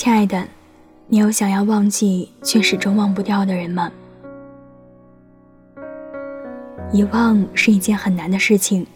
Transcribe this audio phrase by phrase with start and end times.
[0.00, 0.46] 亲爱的，
[1.08, 3.90] 你有想要忘记却始终忘不掉的人吗？
[6.92, 8.86] 遗忘是一件很难的事情，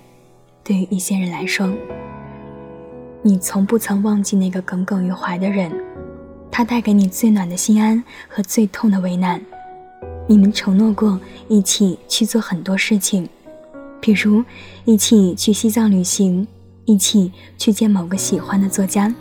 [0.62, 1.69] 对于一些人来说，
[3.21, 5.72] 你从不曾忘记那个耿耿于怀的人，
[6.53, 9.43] 他带给你最暖的心安和最痛的为难。
[10.29, 13.29] 你们承诺过一起去做很多事情，
[14.01, 14.44] 比如
[14.84, 16.47] 一起去西藏旅行，
[16.84, 19.12] 一起去见某个喜欢的作家，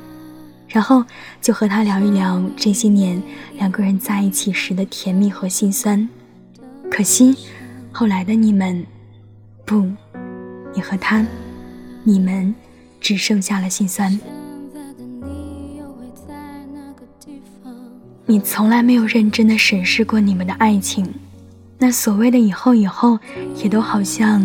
[0.71, 1.03] 然后
[1.41, 3.21] 就和他聊一聊这些年
[3.57, 6.07] 两个人在一起时的甜蜜和心酸。
[6.89, 7.35] 可惜。
[7.94, 8.85] 后来的你们，
[9.66, 9.85] 不，
[10.73, 11.25] 你和他，
[12.05, 12.55] 你们
[13.02, 14.17] 只剩下了心酸。
[18.25, 21.05] 你从来没有认真的审视过你们的爱情，
[21.77, 23.19] 那所谓的以后以后，
[23.61, 24.41] 也都好像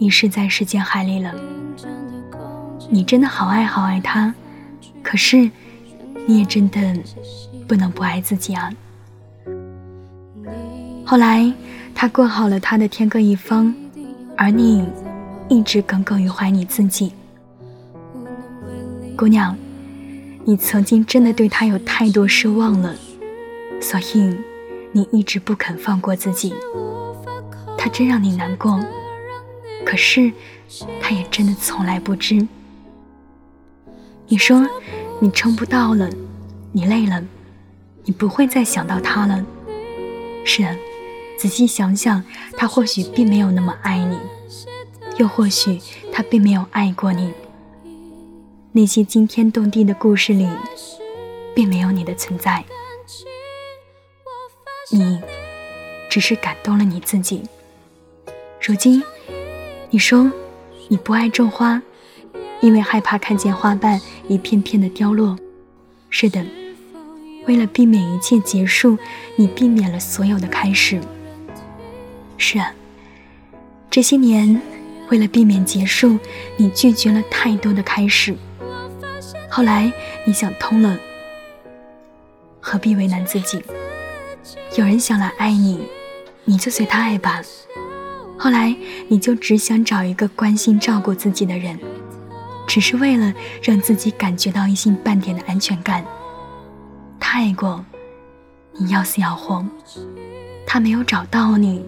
[0.00, 1.32] 遗失在时间海里了。
[2.90, 4.34] 你真的好爱好爱他，
[5.02, 5.50] 可是
[6.26, 6.80] 你也真的
[7.66, 8.70] 不能不爱自己啊。
[11.04, 11.52] 后来。
[11.94, 13.72] 他过好了他的天各一方，
[14.36, 14.84] 而你
[15.48, 17.12] 一直耿耿于怀你自己。
[19.14, 19.54] 姑娘，
[20.44, 22.96] 你曾经真的对他有太多失望了，
[23.78, 24.34] 所以
[24.90, 26.54] 你一直不肯放过自己。
[27.76, 28.80] 他真让你难过，
[29.84, 30.32] 可是
[30.98, 32.44] 他也真的从来不知。
[34.32, 34.66] 你说
[35.20, 36.08] 你撑不到了，
[36.72, 37.22] 你累了，
[38.04, 39.44] 你不会再想到他了。
[40.42, 40.74] 是啊。
[41.38, 42.24] 仔细想想，
[42.56, 44.16] 他或许并没有那么爱你，
[45.18, 45.78] 又或许
[46.10, 47.30] 他并没有爱过你。
[48.72, 50.48] 那些惊天动地的故事里，
[51.54, 52.64] 并没有你的存在。
[54.90, 55.20] 你
[56.08, 57.42] 只是感动了你自己。
[58.62, 59.02] 如今，
[59.90, 60.32] 你说
[60.88, 61.82] 你不爱种花，
[62.62, 65.36] 因为害怕看见花瓣一片片的凋落。
[66.08, 66.42] 是的，
[67.46, 68.96] 为了避免一切结束，
[69.36, 70.98] 你避免了所有的开始。
[72.38, 72.72] 是啊，
[73.90, 74.60] 这些年，
[75.10, 76.18] 为了避免结束，
[76.56, 78.34] 你拒绝了太多的开始。
[79.50, 79.92] 后来
[80.24, 80.98] 你想通了，
[82.60, 83.62] 何必为难自己？
[84.76, 85.80] 有人想来爱你，
[86.44, 87.42] 你就随他爱吧。
[88.38, 88.74] 后来
[89.08, 91.78] 你就只想找一个关心照顾自己的人，
[92.72, 93.30] 只是为了
[93.62, 96.02] 让自己感觉到一星半点的安全感。
[97.20, 97.84] 他爱过
[98.72, 99.62] 你，要死要活，
[100.66, 101.84] 他没有找到你。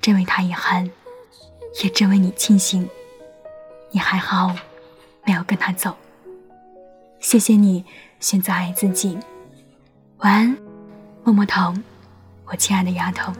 [0.00, 0.90] 真为他遗憾，
[1.84, 2.88] 也真为你庆幸，
[3.92, 4.52] 你还好，
[5.24, 5.96] 没有跟他走。
[7.20, 7.84] 谢谢你
[8.18, 9.16] 选择爱自己。
[10.16, 10.58] 晚安，
[11.22, 11.72] 摸摸头，
[12.46, 13.32] 我亲爱的丫头。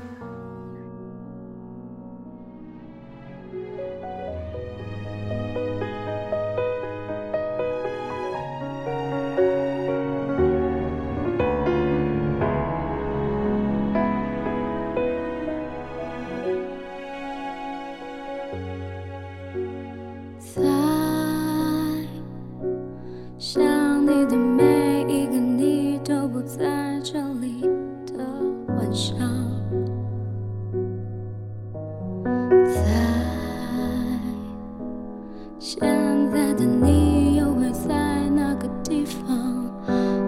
[36.60, 39.64] 但你又会在哪个地方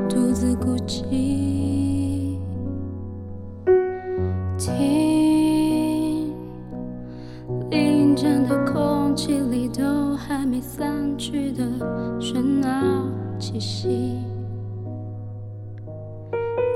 [0.09, 2.39] 独自哭泣
[4.57, 6.33] 听
[7.69, 11.65] 凌晨的空气里都还没散去的
[12.19, 13.07] 喧闹
[13.39, 14.17] 气息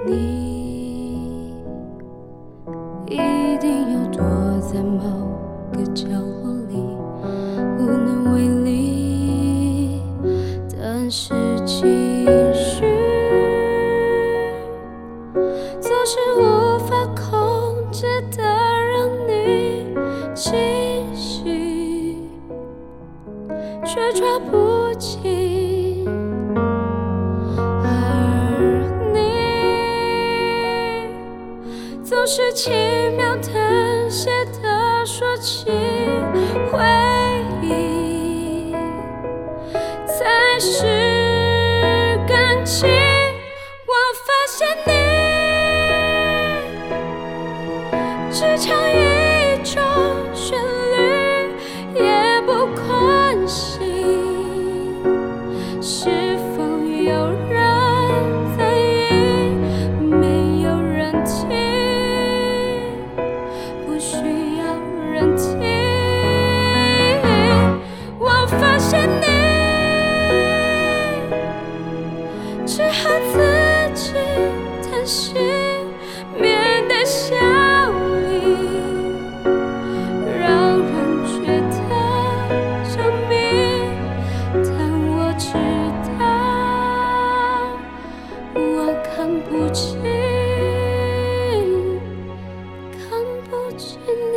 [0.07, 1.55] 你
[3.07, 3.17] 一
[3.59, 4.21] 定又躲
[4.61, 5.01] 在某
[5.73, 6.07] 个角
[6.45, 6.56] 落？
[16.09, 18.07] 是无法控制
[18.37, 19.93] 的让你
[20.37, 22.23] 清晰，
[23.85, 26.07] 却抓不紧。
[27.83, 27.89] 而
[29.13, 29.19] 你
[32.05, 32.73] 总是轻
[33.17, 34.31] 描淡写
[34.63, 35.73] 的说起
[36.71, 36.79] 回
[37.63, 38.73] 忆，
[40.07, 40.87] 才是
[85.39, 85.53] 知
[86.19, 86.25] 道
[88.55, 90.01] 我看不清，
[92.93, 93.99] 看不见
[94.33, 94.37] 你。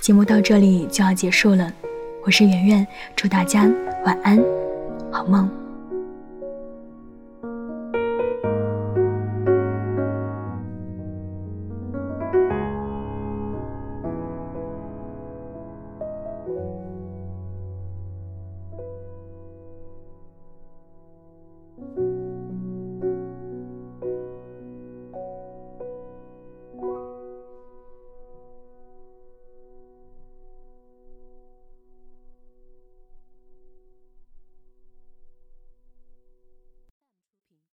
[0.00, 1.72] 节目到这里就要结束了，
[2.24, 3.70] 我是圆圆，祝大家
[4.04, 4.42] 晚安，
[5.10, 5.57] 好梦。